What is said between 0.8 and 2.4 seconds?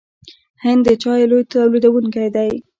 د چایو لوی تولیدونکی